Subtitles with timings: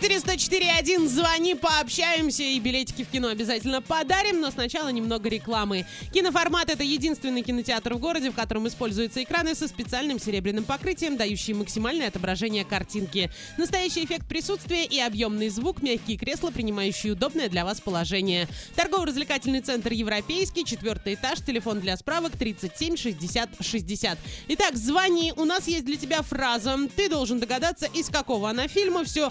[0.00, 1.08] 34 104 1.
[1.08, 5.84] Звони, пообщаемся и билетики в кино обязательно подарим, но сначала немного рекламы.
[6.14, 11.54] Киноформат— это единственный кинотеатр в городе, в котором используются экраны со специальным серебряным покрытием, дающие
[11.54, 13.30] максимальное отображение картинки.
[13.58, 18.48] Настоящий эффект присутствия и объемный звук, мягкие кресла, принимающие удобное для вас положение.
[18.76, 24.18] Торгово-развлекательный центр «Европейский», четвертый этаж, телефон для справок 37 60 60.
[24.48, 26.78] Итак, звони, у нас есть для тебя фраза.
[26.96, 29.04] Ты должен догадаться, из какого она фильма.
[29.04, 29.30] Все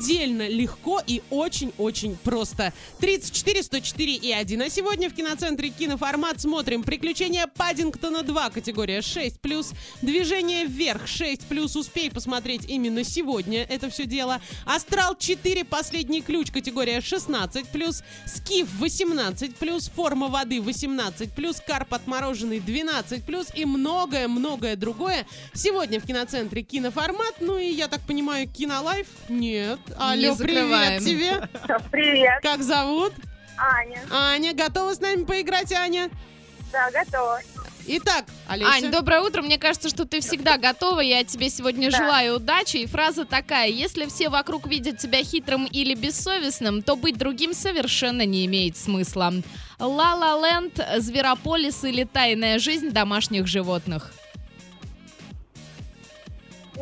[0.00, 2.72] предельно легко и очень-очень просто.
[3.00, 4.62] 34 104 и 1.
[4.62, 12.10] А сегодня в киноцентре киноформат смотрим «Приключения Паддингтона 2» категория 6+, «Движение вверх» 6+, успей
[12.10, 14.40] посмотреть именно сегодня это все дело.
[14.64, 15.64] «Астрал 4.
[15.66, 25.26] Последний ключ» категория 16+, «Скиф» 18+, «Форма воды» 18+, «Карп отмороженный» 12+, и многое-многое другое.
[25.52, 29.06] Сегодня в киноцентре киноформат, ну и, я так понимаю, кинолайф?
[29.28, 29.78] Нет.
[29.98, 31.48] Алло, привет тебе.
[31.90, 33.12] Привет, Как зовут?
[33.58, 34.00] Аня.
[34.10, 36.08] Аня, готова с нами поиграть, Аня?
[36.72, 37.40] Да, готова.
[37.86, 38.70] Итак, Олеся.
[38.70, 39.42] Ань, доброе утро.
[39.42, 41.00] Мне кажется, что ты всегда готова.
[41.00, 41.96] Я тебе сегодня Да.
[41.98, 42.76] желаю удачи.
[42.78, 43.68] И фраза такая.
[43.68, 49.32] Если все вокруг видят тебя хитрым или бессовестным, то быть другим совершенно не имеет смысла.
[49.78, 54.12] Ла-Ла Ленд, Зверополис или Тайная жизнь домашних животных.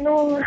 [0.01, 0.41] Ну,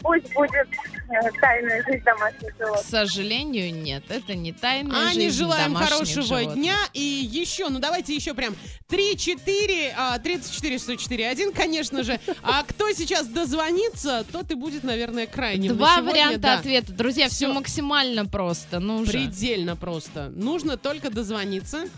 [0.00, 0.68] пусть будет
[1.08, 2.86] э, тайная жизнь домашних К животных.
[2.86, 4.04] сожалению, нет.
[4.08, 6.54] Это не тайная Ане жизнь желаем домашних хорошего животных.
[6.54, 6.76] дня.
[6.92, 8.54] И еще, ну давайте еще прям
[8.88, 12.20] 3-4, а, 34 104 1, конечно же.
[12.42, 15.76] А кто сейчас дозвонится, тот и будет, наверное, крайним.
[15.76, 16.58] Два сегодня, варианта да.
[16.58, 16.92] ответа.
[16.92, 17.52] Друзья, все Всё.
[17.54, 18.78] максимально просто.
[18.80, 19.12] Ну уже.
[19.12, 20.30] Предельно просто.
[20.30, 21.88] Нужно только дозвониться.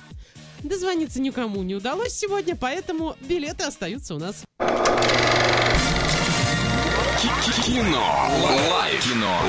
[0.60, 4.43] Дозвониться никому не удалось сегодня, поэтому билеты остаются у нас.
[7.64, 8.28] Кино.
[8.68, 9.02] Лайф.
[9.02, 9.44] Кино.